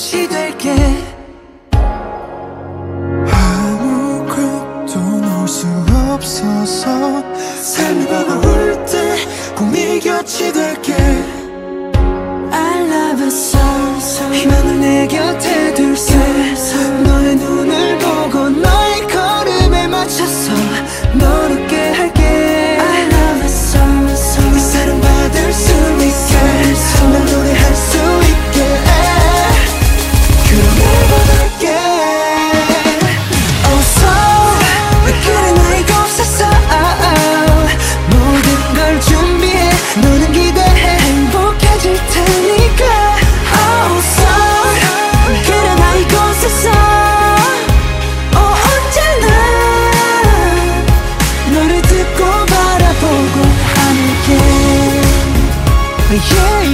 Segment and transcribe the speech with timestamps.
[0.00, 0.74] 도시 될게.
[3.30, 5.66] 아무것도 놓을 수
[6.08, 7.22] 없어서
[7.62, 8.09] 삶은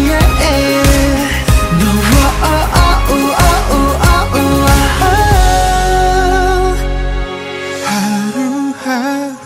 [0.07, 0.15] 예, 예.
[2.41, 2.77] 아, 아, 아,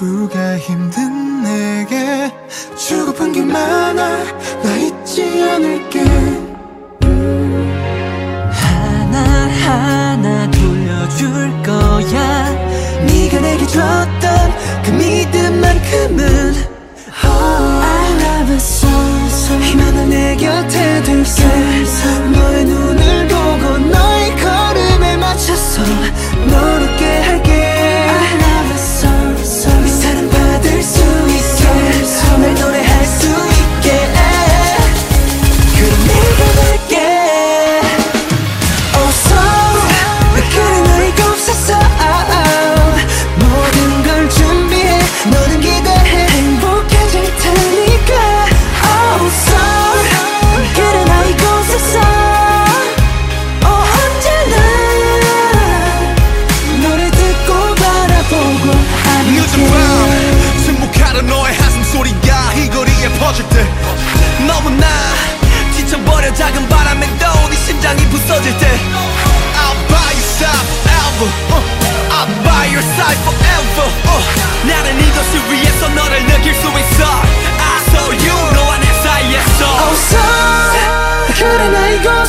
[0.00, 2.33] 하루가 힘든 내게
[2.77, 4.25] 주고픈 게 많아.
[4.62, 6.05] 나 잊지 않을게.
[8.50, 12.50] 하나하나 돌려줄 거야.
[13.06, 14.52] 네가 내게 줬던
[14.84, 15.39] 그 믿음.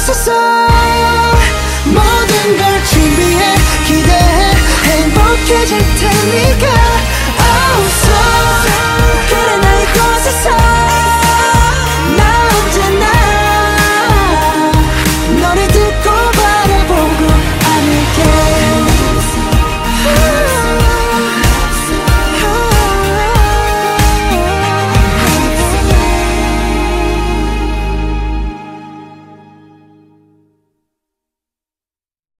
[0.01, 0.31] 없었어.
[1.85, 4.51] 모든 걸 준비해 기대해
[4.83, 6.67] 행복해질 테니까.